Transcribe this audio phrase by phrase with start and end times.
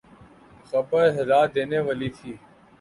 [0.69, 2.31] خبر ہلا دینے والی تھی۔